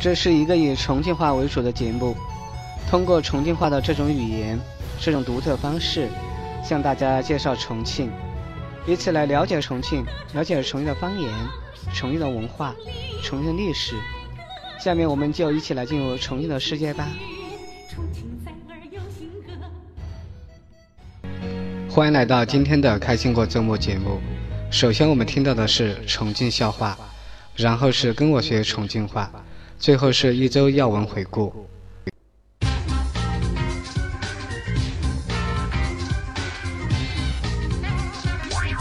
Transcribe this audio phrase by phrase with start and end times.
[0.00, 2.16] 这是一个以重庆话为主的节目，
[2.88, 4.58] 通过重庆话的这种语言、
[4.98, 6.08] 这种独特方式，
[6.64, 8.10] 向大家介绍重庆，
[8.86, 10.02] 以此来了解重庆，
[10.32, 11.30] 了解重庆的方言、
[11.94, 12.74] 重庆的文化、
[13.22, 13.94] 重庆的历史。
[14.82, 17.06] 下面我们就一起来进入重庆的世界吧。
[21.90, 24.18] 欢迎来到今天的开心过周末节目。
[24.70, 26.96] 首先我们听到的是重庆笑话，
[27.54, 29.30] 然后是跟我学重庆话。
[29.80, 31.66] 最后是一周要闻回顾。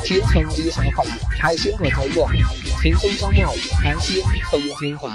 [0.03, 1.05] 听重庆笑话，
[1.39, 2.27] 开心过周末；
[2.81, 5.09] 轻松周末，开心重庆话。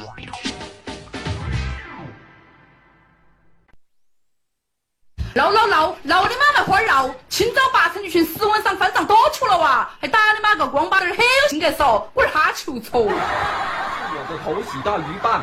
[5.35, 7.15] 闹闹闹闹你妈卖花闹！
[7.29, 9.91] 清早八成一群十晚上翻上多球了哇！
[10.01, 12.03] 还打你妈个光巴点很有性格嗦！
[12.15, 13.03] 我是哈球搓。
[13.03, 15.43] 我的偷袭打鱼板。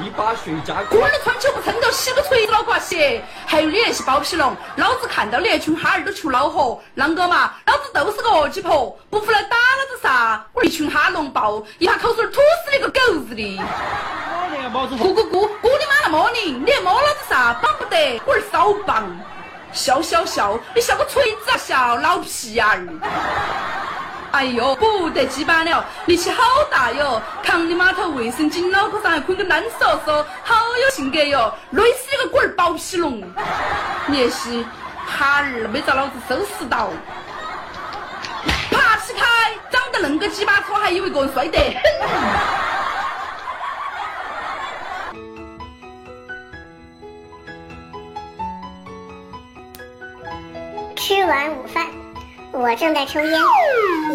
[0.00, 3.20] 一把雪茄，滚的穿球不撑着，洗个锤子脑瓜血。
[3.46, 6.80] 还有你那些包皮龙，老子看到你那群哈儿都出恼火。
[6.96, 7.52] 啷个嘛？
[7.66, 10.40] 老子都是个恶鸡婆，不服来打老子噻！
[10.52, 13.58] 我一群哈龙爆，一下口水吐死你个狗日的！
[14.70, 16.52] 咕咕咕，咕你妈来摸你！
[16.52, 17.54] 你摸老子噻？
[17.60, 19.04] 绑不得，我儿骚棒。
[19.72, 22.78] 笑笑笑，你笑个锤子啊笑，老皮眼儿。
[24.30, 27.20] 哎呦，不得鸡巴了，力气好大哟！
[27.42, 30.54] 扛你码头卫生巾，脑壳上还捆个烂嗦嗦，好
[30.84, 31.52] 有性格哟！
[31.70, 33.22] 累死你个龟儿包皮龙！
[34.12, 34.64] 也是
[35.06, 36.90] 哈儿没遭老子收拾到，
[38.70, 39.24] 爬起开！
[39.70, 42.57] 长得恁个鸡巴丑，还以为个人帅得很。
[52.60, 53.40] 我正在抽烟，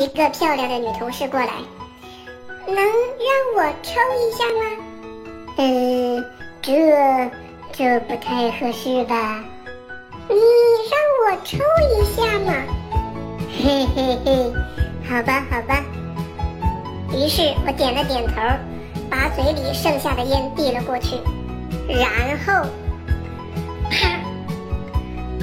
[0.02, 1.47] 一个漂亮的女同事过来，
[2.67, 2.86] 能让
[3.55, 4.66] 我抽一下吗？
[5.55, 6.25] 嗯，
[6.61, 7.31] 这
[7.71, 9.42] 这不太合适吧？
[10.27, 10.36] 你
[10.92, 12.53] 让我抽一下嘛？
[13.49, 14.53] 嘿嘿嘿，
[15.09, 15.82] 好吧好吧。
[17.14, 18.33] 于是我点了点头，
[19.09, 21.15] 把嘴里剩下的烟递了过去，
[21.87, 22.67] 然后，
[23.89, 24.20] 啪，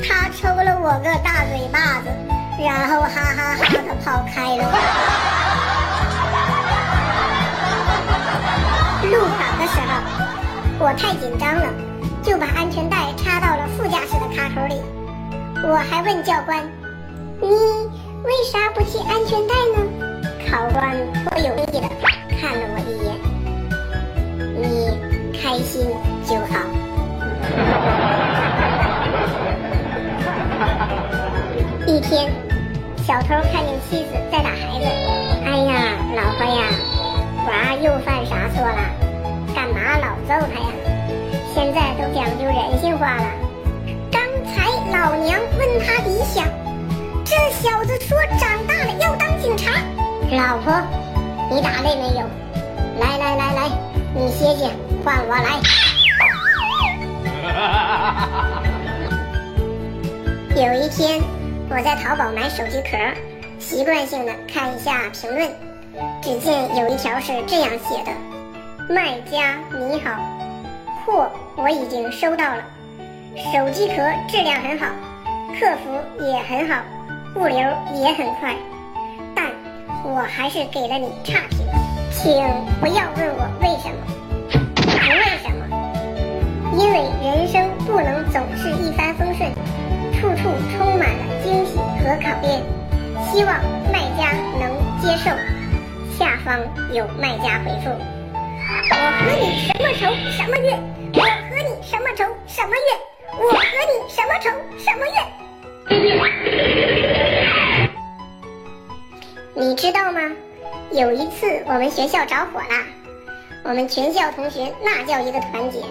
[0.04, 2.10] 他抽了我个大嘴巴子。
[2.62, 4.62] 然后哈哈哈的跑开了。
[9.10, 9.92] 路考的时候，
[10.78, 11.66] 我太紧张了，
[12.22, 14.80] 就把安全带插到了副驾驶的卡口里。
[15.62, 16.62] 我还问教官
[17.40, 19.82] ：“你为啥不系安全带呢？”
[20.50, 20.94] 考官
[21.24, 21.88] 颇有意的
[22.40, 23.10] 看了我一眼
[24.60, 24.62] ：“你
[25.38, 25.90] 开心
[26.26, 26.52] 就好。”
[31.86, 32.30] 一天。
[33.10, 34.86] 小偷看见妻子在打孩子，
[35.44, 36.62] 哎呀，老婆呀，
[37.44, 38.78] 娃又犯啥错了？
[39.52, 40.70] 干嘛老揍他呀？
[41.52, 43.24] 现在都讲究人性化了。
[44.12, 46.46] 刚才老娘问他理想，
[47.24, 49.72] 这小子说长大了要当警察。
[50.30, 50.72] 老婆，
[51.50, 52.24] 你打累没有？
[53.00, 53.68] 来来来来，
[54.14, 54.70] 你歇歇，
[55.04, 55.58] 换我来。
[60.54, 61.20] 有一天。
[61.72, 62.98] 我在淘宝买手机壳，
[63.60, 65.48] 习惯性的看一下评论，
[66.20, 68.10] 只见有一条是这样写的
[68.92, 70.20] ：“卖家你好，
[71.06, 72.64] 货我已经收到了，
[73.52, 74.86] 手机壳质量很好，
[75.60, 76.82] 客服也很好，
[77.36, 77.58] 物流
[77.94, 78.56] 也很快，
[79.32, 79.46] 但
[80.02, 81.60] 我还是给了你差评，
[82.10, 82.34] 请
[82.80, 84.02] 不要问我为什么，
[84.82, 85.62] 不为什么，
[86.76, 87.70] 因为人生
[92.20, 92.62] 考验，
[93.32, 93.54] 希望
[93.90, 94.70] 卖家能
[95.00, 95.30] 接受。
[96.18, 96.60] 下方
[96.92, 97.88] 有卖家回复：
[98.90, 100.00] 我和你什么仇
[100.30, 100.78] 什么怨？
[101.14, 103.00] 我和你什么仇什么怨？
[103.38, 105.16] 我和你什么仇什么怨？
[109.54, 110.20] 你知道吗？
[110.92, 112.84] 有一次我们学校着火了，
[113.64, 115.82] 我们全校同学那叫一个团结，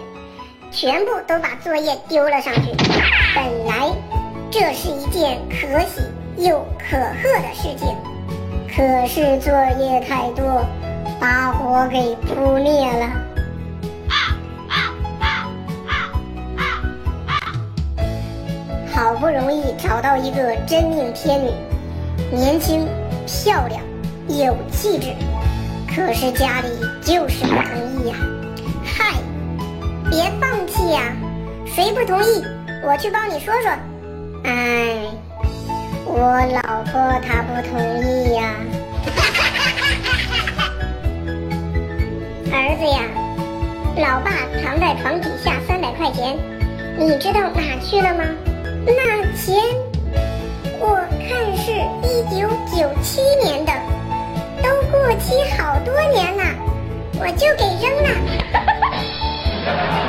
[0.72, 2.72] 全部都把作业丢了上去。
[3.34, 3.92] 本来。
[4.52, 6.02] 这是一件可喜
[6.40, 7.96] 又可贺的事情，
[8.74, 10.66] 可是作业太多，
[11.20, 13.10] 把火给扑灭了。
[18.94, 21.52] 好不容易找到一个真命天女，
[22.32, 22.88] 年轻、
[23.26, 23.82] 漂亮、
[24.28, 25.14] 有气质，
[25.88, 26.68] 可是家里
[27.02, 28.16] 就是不同意呀。
[28.86, 29.14] 嗨，
[30.10, 31.14] 别放弃呀，
[31.66, 32.44] 谁不同意，
[32.86, 33.72] 我去帮你说说。
[34.44, 34.98] 哎，
[36.12, 36.18] 我
[36.52, 36.92] 老婆
[37.22, 38.42] 她不同意呀。
[42.52, 43.02] 儿子呀，
[43.96, 46.36] 老爸藏在床底下三百块钱，
[46.98, 48.26] 你知道哪去了吗？
[48.88, 49.56] 那钱，
[50.80, 50.98] 我
[51.28, 51.72] 看是
[52.02, 53.72] 一九九七年的，
[54.64, 56.44] 都过期好多年了，
[57.20, 58.10] 我就给扔了。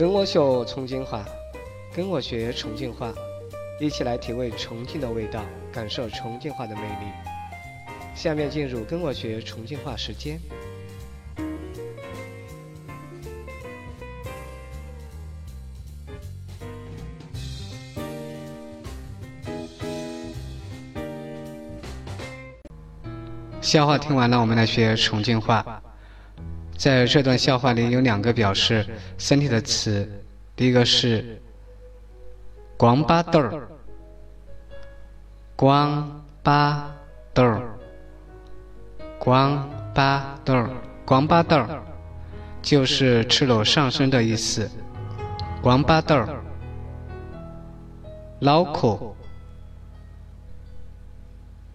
[0.00, 1.22] 跟我学重庆话，
[1.94, 3.12] 跟我学重庆话，
[3.78, 7.12] 一起来体味重庆的味道，感受重庆话的魅力。
[8.14, 10.40] 下面进入跟我学重庆话时间。
[23.60, 25.82] 笑话听完了，我们来学重庆话。
[26.80, 28.86] 在这段笑话里有两个表示
[29.18, 30.10] 身体的词，
[30.56, 31.38] 第一个是
[32.74, 33.68] “光巴豆儿
[35.54, 36.90] ”，“光巴
[37.34, 37.78] 豆儿
[39.20, 40.70] ”，“光巴豆儿
[41.04, 41.82] ”，“光巴豆儿”
[42.62, 44.66] 就是赤裸上身的意思
[45.60, 46.42] ，“光巴豆儿”。
[48.40, 48.98] 脑壳，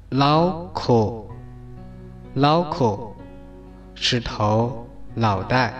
[0.10, 1.24] 脑壳，
[2.34, 3.12] 脑壳，
[3.94, 4.85] 是头。
[5.16, 5.74] 脑袋，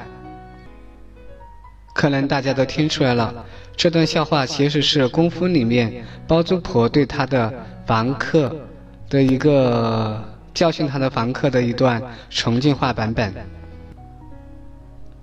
[1.94, 3.46] 可能大家都听出来了，
[3.76, 7.54] 这段笑话其实是功夫里面包租婆对他的
[7.86, 8.56] 房客
[9.10, 10.24] 的一个
[10.54, 13.34] 教训他的房客的一段重庆话版本。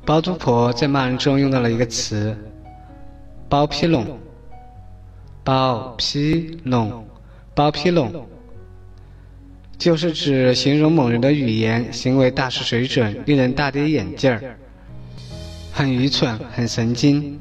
[0.05, 2.37] 包租婆在骂人中用到了一个词
[3.49, 4.19] “包皮龙”，
[5.43, 7.07] 包皮龙，
[7.55, 8.27] 包皮龙。
[9.79, 14.57] 就是指形容某人的语言行为大失水准，令人大跌眼镜儿，
[15.73, 17.41] 很愚蠢，很神经。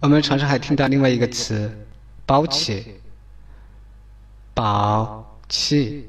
[0.00, 1.68] 我们常常还听到另外一个词
[2.24, 2.84] “包起
[4.54, 6.06] ”，“包起”，“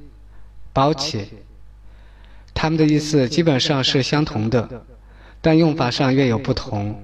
[0.72, 1.28] 包起”，
[2.54, 4.86] 它们的意思基本上是相同的，
[5.42, 7.04] 但用法上略有不同。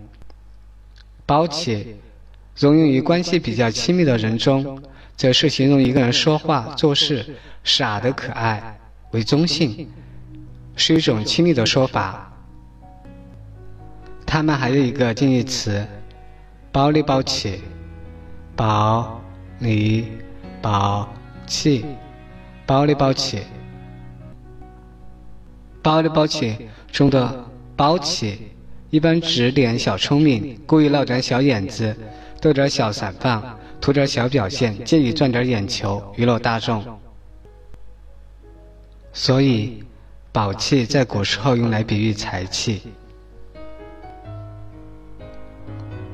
[1.25, 1.95] “包起”
[2.59, 4.79] 容用于关系比较亲密的人中。
[5.15, 7.25] 则是形容一个人说话做事
[7.63, 8.77] 傻的可爱，
[9.11, 9.89] 为中性，
[10.75, 12.31] 是一种亲密的说法。
[14.25, 15.85] 他们还有一个近义词，
[16.71, 17.61] 包里包气，
[18.55, 19.21] 包
[19.59, 20.05] 里
[20.61, 21.07] 包
[21.47, 21.85] 气，
[22.65, 23.39] 包里包气，
[25.81, 26.57] 包里包气
[26.91, 27.45] 中的
[27.77, 28.51] 包气，
[28.89, 31.95] 一般指点小聪明，故意闹点小眼子，
[32.41, 33.41] 逗点小散放。
[33.85, 36.83] 图点小表现，借以赚点眼球，娱乐大众。
[39.13, 39.83] 所以，
[40.31, 42.81] 宝气在古时候用来比喻财气。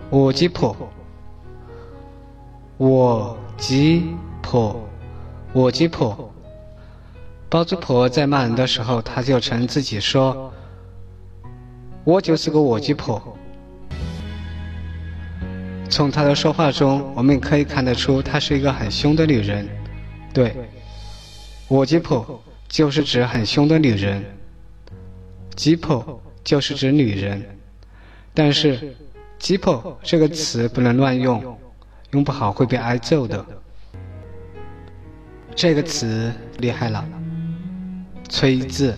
[0.10, 0.76] 我鸡婆，
[2.76, 4.04] 我鸡
[4.42, 4.76] 婆，
[5.54, 6.30] 我鸡婆。
[7.50, 10.52] 包租婆在骂人的时候，她就称自己说
[12.04, 13.24] ：“我就是个卧鸡婆。”
[15.92, 19.68] 从她的说话中，我们可以看得出，她是一个很凶的女人。
[20.34, 20.56] 对，
[21.68, 24.24] 我吉婆就是指很凶的女人，
[25.54, 27.44] 吉婆就是指女人。
[28.34, 28.96] 但是，
[29.38, 31.58] 吉婆这个词不能乱用，
[32.12, 33.46] 用不好会被挨揍的。
[35.54, 37.06] 这个词厉害了，
[38.30, 38.98] 锤子。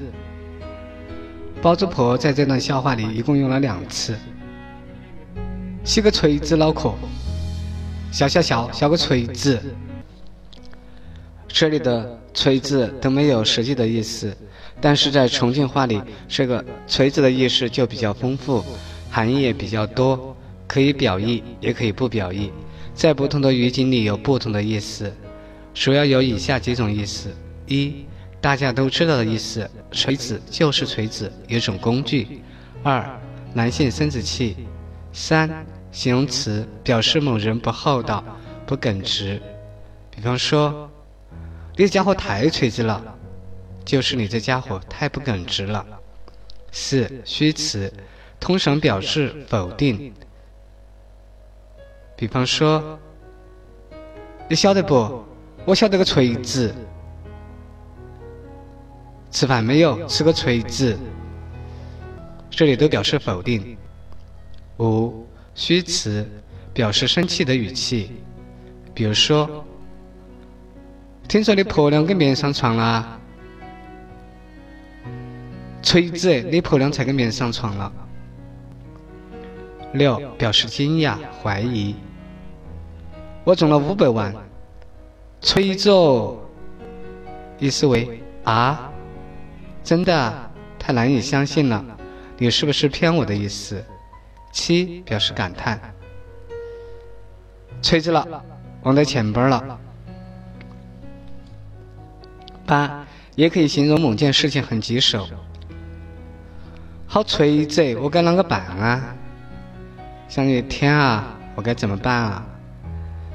[1.59, 4.15] 包租婆在这段笑话里一共用了两次。
[5.83, 6.93] 洗个锤子脑壳，
[8.11, 9.59] 笑笑笑笑个锤子。
[11.47, 14.35] 这里的锤子都没有实际的意思，
[14.79, 18.63] 但是在重庆话里，这个锤子的意思就比较丰富，
[19.11, 20.35] 含义也比较多，
[20.67, 22.51] 可以表意，也可以不表意，
[22.95, 25.13] 在不同的语境里有不同的意思，
[25.73, 27.29] 主要有以下几种意思：
[27.67, 28.05] 一，
[28.39, 32.25] 大家都知道的意思，锤子就是锤子，一种工具；
[32.83, 33.05] 二，
[33.53, 34.55] 男性生殖器。
[35.13, 38.23] 三，形容词表示某人不厚道、
[38.65, 39.39] 不耿直。
[40.09, 40.89] 比方说，
[41.77, 43.01] 你这家伙太锤子了，
[43.85, 45.85] 就是你这家伙太不耿直了。
[46.71, 47.93] 四，虚词
[48.39, 50.11] 通常表示否定。
[52.17, 52.99] 比方说，
[54.49, 55.23] 你晓得不？
[55.65, 56.73] 我晓得个锤子。
[59.29, 60.07] 吃饭没有？
[60.07, 60.97] 吃个锤子。
[62.49, 63.77] 这里都表示否定。
[64.79, 65.25] 五
[65.55, 66.27] 虚词
[66.73, 68.11] 表示生气的语气，
[68.93, 69.63] 比如说
[71.27, 73.19] ：“听说你婆娘跟别人上床了。”
[75.83, 77.91] 锤子，你婆娘才跟别人上床了。
[79.93, 81.95] 六表示惊讶、怀疑，
[83.43, 84.33] 我中了五百万。
[85.39, 86.37] 锤子哦，
[87.59, 88.89] 意思为啊，
[89.83, 91.85] 真的，太难以相信了，
[92.37, 93.83] 你是不是骗我的意思？
[94.53, 95.79] 七表示感叹，
[97.81, 98.25] 锤子了，
[98.83, 99.79] 忘在前边了。
[102.63, 103.05] 八
[103.35, 105.27] 也可以形容某件事情很棘手，
[107.07, 109.15] 好锤子，我该啷个办啊？
[110.29, 112.45] 想于天啊，我该怎么办啊？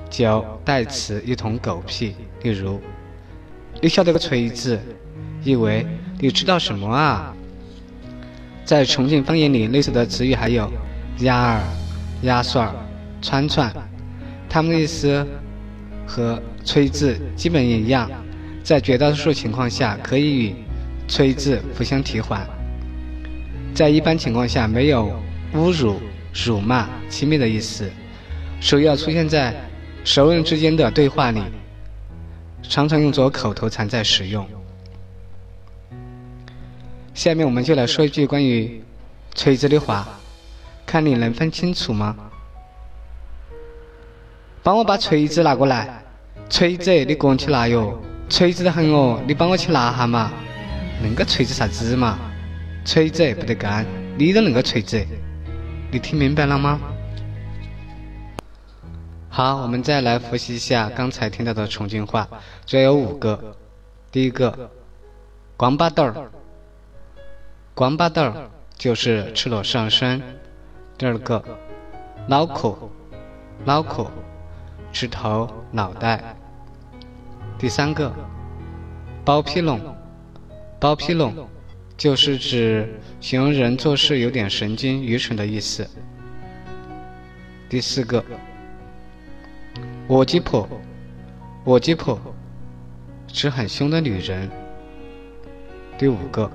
[0.09, 2.81] 九代词一同狗屁，例如，
[3.83, 4.81] 你晓得个锤子，
[5.43, 5.85] 意为
[6.21, 7.35] 你知道什么啊？
[8.65, 10.71] 在重庆方言里，类似的词语还有
[11.21, 11.63] 伢儿、
[12.23, 12.75] 牙刷、
[13.21, 13.73] 串串，
[14.49, 15.27] 它们的意思
[16.07, 18.11] 和吹字基本一样，
[18.63, 20.55] 在绝大多数情况下可以与
[21.07, 22.47] 吹字互相替换，
[23.75, 25.13] 在一般情况下没有
[25.55, 26.01] 侮辱、
[26.33, 27.91] 辱骂、轻蔑的意思，
[28.61, 29.55] 首要出现在。
[30.05, 31.43] 熟人之间的对话里，
[32.63, 34.47] 常常用作口头禅在使用。
[37.13, 38.81] 下面我们就来说一句关于
[39.35, 40.18] 锤子的话，
[40.89, 42.17] 看你能分清楚吗？
[44.63, 46.03] 帮我把锤子拿过来，
[46.49, 50.33] 锤子你个人去拿哟，锤子的很哦，你帮我去拿哈嘛。
[51.05, 52.19] 恁个锤子啥子嘛？
[52.87, 53.85] 锤子不得干，
[54.17, 55.07] 你都恁个锤子，
[55.93, 56.81] 你听明白了吗？
[59.29, 62.27] 好，我们再来复习一下刚才听到的重庆话，
[62.65, 63.55] 主要有五个。
[64.11, 64.71] 第一个，
[65.55, 66.31] 光巴豆儿，
[67.75, 70.23] 光巴豆儿就是赤裸上身。
[70.99, 71.41] 第二个，
[72.27, 72.77] 脑壳，
[73.65, 74.11] 脑壳，
[74.93, 76.35] 指头、脑袋。
[77.57, 78.13] 第三个，
[79.25, 79.81] 包皮龙，
[80.81, 81.49] 包皮龙
[81.97, 85.89] 就是指形容人做事有点神经、愚蠢的意思。
[87.69, 88.25] 第四个。
[90.09, 90.69] 我鸡婆，
[91.63, 92.19] 我鸡婆，
[93.29, 94.51] 指很凶的女人。
[95.97, 96.51] 第五个，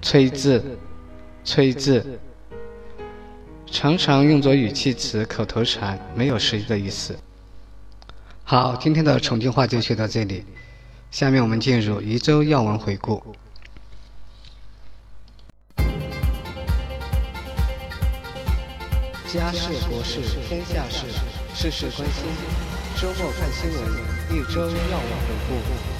[0.00, 0.78] 锤子，
[1.44, 2.18] 锤子，
[3.70, 7.16] 常常用作语气词、口头禅，没有实际的意思。
[8.42, 10.44] 好，今天的重庆话就学到这里，
[11.10, 13.22] 下面我们进入一周要闻回顾。
[19.30, 21.04] 家事国事天下事。
[21.54, 22.24] 事事关心，
[23.00, 23.80] 周末看新闻，
[24.30, 25.97] 一周要闻回顾。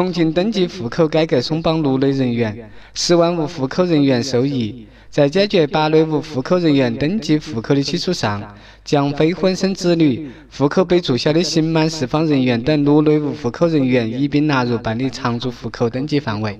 [0.00, 4.86] 重庆登记户口改革松绑六类人员，十万无户口人员受益。
[5.10, 8.42] 在解决八类无户口人员登记户口的基础上，
[8.82, 16.58] 将非婚生子女、户口被注销的刑满释放人员等六类无户口人员一并纳入办理常住户口登记范围。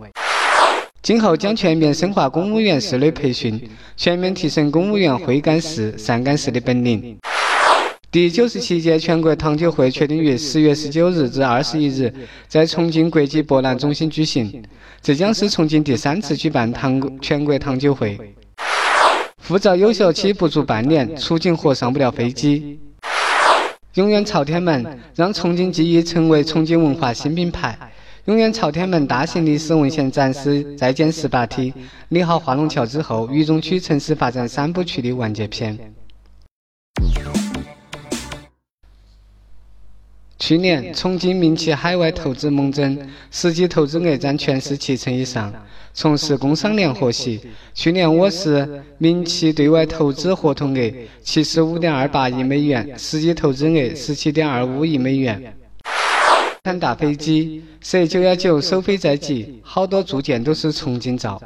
[1.03, 3.59] 今后将全面深化公务员事类培训，
[3.97, 7.17] 全面提升公务员会干事、善干事的本领。
[8.13, 12.13] 第九十七届全国糖酒会确定于十月十九日至二十一日
[12.49, 14.61] 在重庆国际博览中心举行，
[15.01, 18.19] 这将是重庆第三次举办糖全国糖酒会。
[19.47, 22.81] 护照有效期不足半年，出境或上不了飞机。
[23.95, 27.79] 永远朝天门，让重庆记忆成为重庆文化新品牌。
[28.25, 31.73] 永远朝天门大型历史文献展示在建十八梯，
[32.09, 35.79] 理好化龙桥之后，渝中区城市发展三部曲的完结篇。
[40.41, 42.99] 去年，重庆民企海外投资猛增，
[43.31, 45.53] 实际投资额占全市七成以上。
[45.93, 47.39] 从事工商联获悉，
[47.75, 50.93] 去年我市民企对外投资合同额
[51.23, 55.55] 七十五点二八亿美元，实际投资额十七点二五亿美元。
[56.65, 61.41] 看大飞机，，C 九幺九首飞在即，好多铸件都是重庆造。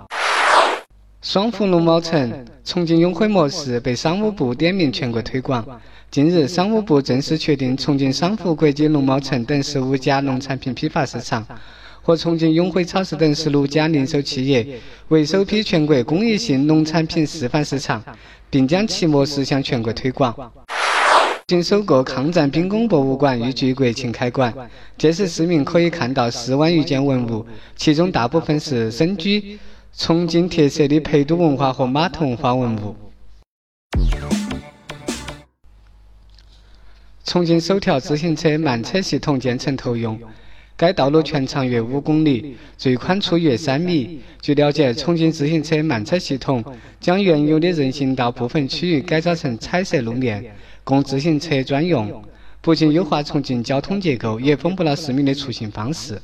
[1.25, 5.66] 双福龙猫城重庆永辉模式被商务部点名全国推广。
[6.11, 11.43] 近日，商务部正式确定重庆商福国际农贸城等十五家农产品批发市场
[12.02, 14.78] 和重庆永辉超市等十六家零售企业
[15.09, 18.04] 为首批全国公益性农产品示范市场，
[18.50, 20.52] 并将其模式向全国推广。
[21.47, 24.52] 仅首个抗战兵工博物馆预计国庆开馆，
[24.99, 29.59] 届时市民可以看到四万余件文物，其中大部分是身居
[29.97, 32.97] 重庆特色的陪都文化和码头文化文物。
[37.25, 40.19] 重庆首条自行车慢车系统建成投用。
[40.77, 44.21] 该道路全长约五公里，最宽处约三米。
[44.43, 46.63] 据了解，重庆自行车慢车系统
[46.99, 50.45] 将原有的人行道部分区域改造成彩色路面，
[50.83, 52.25] 供自行车专用。
[52.61, 56.21] 不仅优化重庆交通结构，也丰富了市民的出行方式。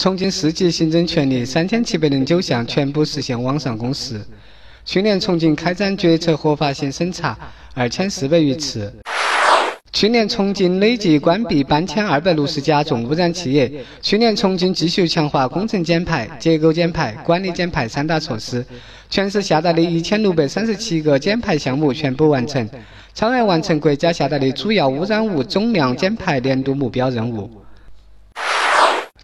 [0.00, 4.18] 重庆市级行政权力三千七百零九项全部实现网上公示。
[4.82, 7.36] 去年重庆开展决策合法性审查
[7.74, 8.90] 二千四百余次。
[9.92, 13.70] 去年重庆累计关闭搬迁二百六十家重污染企业。
[14.00, 18.64] 去年重庆继续强化工程减排、结构减排、管理减排三大措施，
[19.10, 22.66] 全市下达的一千六百三十七个减排项目全部完成，
[23.12, 27.50] 超额完成国家下达的主要污染物总量减排年度目标任务。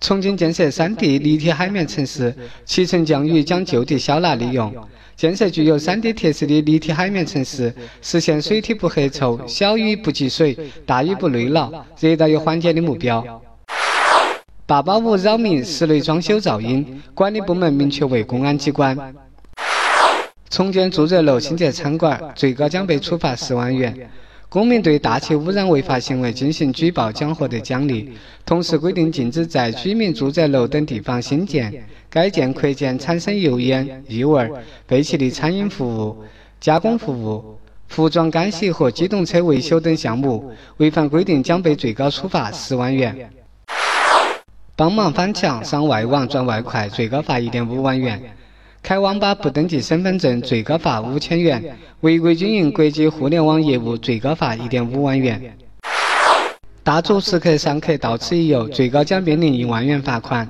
[0.01, 2.35] 重庆建设三地立体海绵城市，
[2.65, 4.73] 七层降雨将就地消纳利用。
[5.17, 13.43] 建设具有三 D 特色的立体海绵城市，实现水体不黑臭、小雨不积水、大雨不累涝、热岛有缓解的目标。
[14.67, 19.15] 八八五扰民室内装修噪音，管理部门明确为公安机关。
[20.51, 24.11] 重建住宅楼新建餐馆，最高将被处罚十万元。
[24.57, 28.11] 公民对大气污染违法行为进行举报将获得奖励。
[28.47, 31.71] 同时规定，禁止在居民住宅楼等地方新建。
[32.09, 34.51] 改建、扩建产生油烟、异味、
[34.89, 36.25] 废气的餐饮服务、
[36.59, 37.59] 加工服务、
[37.89, 43.29] 服装干洗和机动车维修等项目，违反规定将被最高处罚十万元。
[44.75, 48.19] 帮忙翻墙、上外网赚外快，最高罚一点五万元。
[48.87, 51.77] 开网吧不登记身份证，最高罚五千元。
[52.03, 55.43] 违规经营国际互联网业务，最高罚一点五万元。
[56.85, 60.49] 大足食客上客到此一游，最高将面临一万元罚款。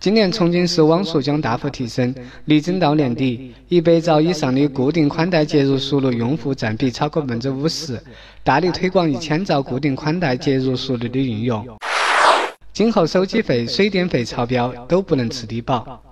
[0.00, 2.14] 今年重庆市网速将大幅提升，
[2.44, 7.98] 力争到年底，一百兆以上的固定宽带接入速率用户占比超过百分之五十，
[8.42, 11.66] 大力推广一千兆固定宽带接入速率的运用。
[12.74, 16.02] 今后手机费、水电费超标都不能吃低保。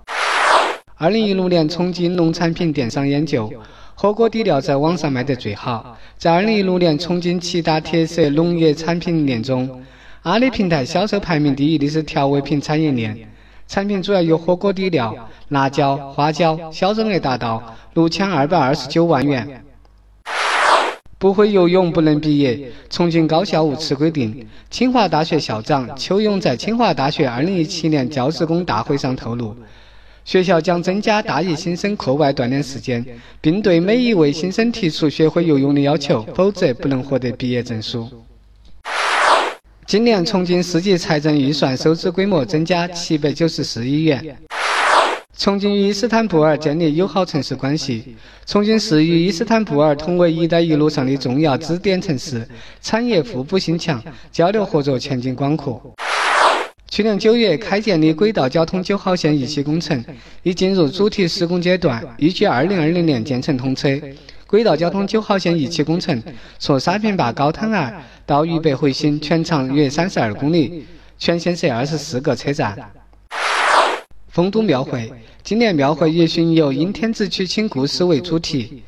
[1.03, 3.51] 二零一六年重庆农产品电商研究，
[3.93, 5.97] 火锅底料在网上卖得最好。
[6.17, 9.83] 在二零一六年重庆七大特色农业产品链中，
[10.21, 13.17] 阿里平台销售排名第一的是调味品产业链。
[13.67, 15.13] 产品主要有火锅底料、
[15.49, 17.61] 辣椒、花椒，销售额达到
[17.95, 19.61] 六千二百二十九万元。
[21.17, 22.71] 不会游泳不能毕业。
[22.89, 24.47] 重庆高校无此规定。
[24.69, 29.53] 清华大学校长邱勇在清华大学二零一七年教职工大会上透露，
[30.25, 33.05] 学校将增加大一新生课外锻炼时间，
[33.41, 38.09] 并对每一位新生提出学会游泳的要求，否则不能获得毕业证书。
[39.85, 44.37] 今年重庆市级财政预算收支规模增加七百九十四亿元。
[45.37, 48.15] 重庆与伊斯坦布尔建立友好城市关系。
[48.45, 52.47] 重庆市与伊斯坦布尔同为“一带一路”上的重要支点城市，
[52.81, 55.81] 产业互补性强，交流合作前景广阔。
[56.93, 60.05] 去年九月开建的轨道交通九号线一期工程
[60.43, 63.89] 已进入主体施工阶段，预计二零二零年建成通车。
[64.45, 66.21] 轨道交通九号线一期工程
[66.59, 70.85] 从沙坪坝高滩儿到渝北回新，全长约三十二公里，
[71.17, 72.77] 全线设二十四个车站。
[74.27, 78.83] 丰都庙会今年庙会以巡游阴天子娶亲故事为主题，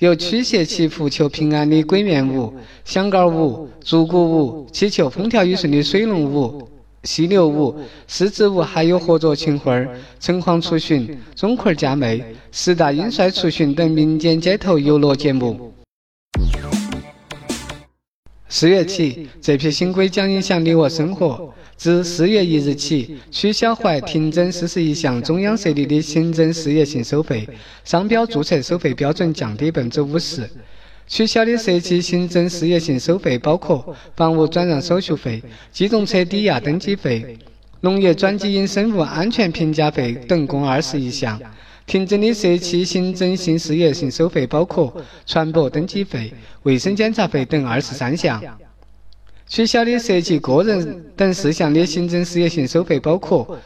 [0.00, 2.52] 由驱邪祈福求平安的鬼面舞、
[2.84, 6.68] 响杆舞、竹鼓舞，祈求风调雨顺的水龙舞。
[7.06, 7.74] 犀牛舞、
[8.08, 9.88] 狮子舞，还有合作秦会儿、
[10.18, 15.72] 城隍出巡、钟馗嫁妹、十大英帅出巡等民间街头游乐节目。
[18.48, 21.52] 四月起，这批新规将影响你我生活。
[21.76, 27.46] 自四月一日起，取消或停征四十一项中央设立的行政事业性收费，
[27.84, 30.48] 商标注册收费标准降低百分之五十。
[31.06, 37.38] 取消的涉及行政事业性收费包括房屋转让手续费、机动车抵押登记费、
[37.80, 41.40] 农业转基因生物安全评价费等，共二十一项。
[41.86, 44.92] 停征的涉及行政性事业性收费包括
[45.24, 48.42] 船舶登记费、卫生检查费等二十三项。
[49.46, 53.56] 取消的涉及个人等事项的行政事业性收费包括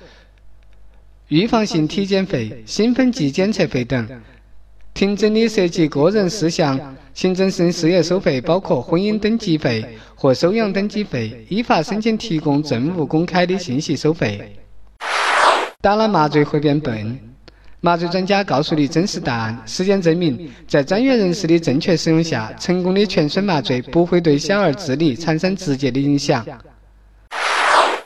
[1.28, 4.06] 预防性体检费、兴奋剂检测费等。
[4.94, 6.78] 停征的涉及个人事项
[7.14, 14.56] 行政性事业收费包括婚姻登记费和收养登记费、依法申请提供政务公开的信息收费。
[15.80, 17.18] 打了麻醉会变笨？
[17.80, 19.62] 麻醉专家告诉你真实答案。
[19.64, 26.46] 实践证明，在专业人士的正确使用下，成功的全身麻醉不会对小儿智力产生直接的影响。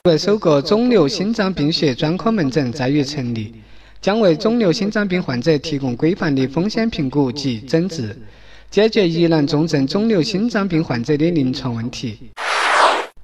[0.05, 3.53] 为首个肿瘤心脏病学专科门诊在于成立。
[4.05, 8.15] 将为肿瘤心脏病患者提供规范的风险评估及诊治，
[8.71, 12.19] 解决疑难重症肿瘤心脏病患者的临床问题。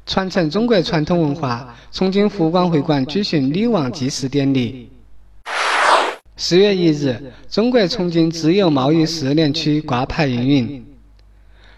[0.07, 4.89] 传承中国传统文化，重庆湖广会馆举行女王祭祀典礼。
[6.39, 10.87] 四月一日，中国重庆自由贸易试验区挂牌运营。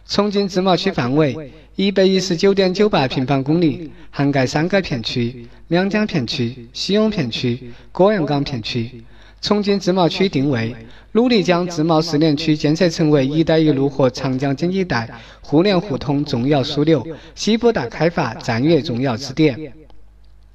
[0.06, 9.02] 重庆自贸区范围一百一十九点九八平方公里，涵盖三个片区：两江片区、西永片区、果阳岗片区。
[9.40, 10.76] 重庆自贸区定位，
[11.12, 15.08] 努力将自贸试点区建设成为“一带一路”和长江经济带
[15.40, 17.04] 互联互通重要枢纽，
[17.34, 19.72] 西部大开发战略重要支点。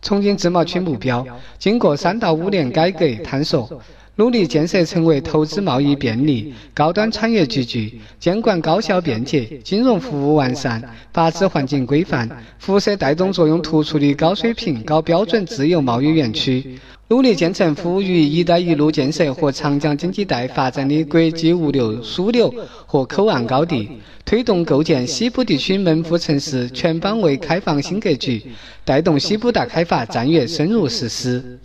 [0.04, 1.26] 重庆自贸区目标：
[1.58, 3.82] 经过三到五年改革探索。
[4.18, 10.82] 努力建设成为投资贸易便利、高端产业聚聚、监管高效便捷、金融服务完善、
[11.14, 12.28] 法治环境规范、
[12.58, 16.80] 辐射带动作用突出的高水平、高标准自由贸易园区。
[17.10, 22.54] 努力建成服务于“一带一路”建设和长江经济带发展的国际物流枢纽
[22.86, 23.88] 和口岸高地，
[24.26, 28.44] 推动构建西部地区门户城市全方位开放新格局，
[28.84, 31.60] 带动西部大开发战略深入实施。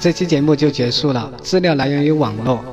[0.00, 2.64] 这期节目就结束了，资料来源于网络。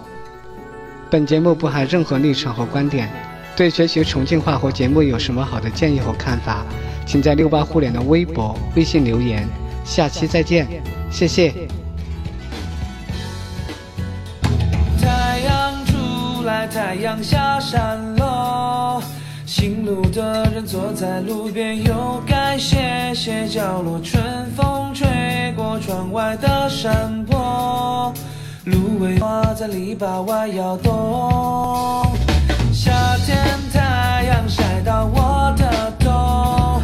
[1.10, 3.10] 本节目不含任何立场和观点。
[3.56, 6.66] 对学习重庆话和节目有什么好的建议和看法，
[7.06, 9.48] 请在六八互联的微博、微信留言。
[9.86, 10.68] 下期再见，
[11.10, 11.54] 谢谢。
[15.02, 18.25] 太阳出来，太阳下山喽。
[19.58, 24.02] 行路的人坐在路边，又该歇歇脚落。
[24.02, 24.22] 春
[24.54, 25.08] 风吹。
[25.56, 28.14] 过窗外的山坡，
[28.66, 32.04] 芦苇花在篱笆外摇动。
[32.74, 32.92] 夏
[33.26, 36.82] 天太阳晒到我的头，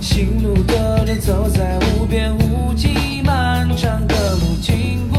[0.00, 5.13] 行路的人走在无边无际漫长的路，经过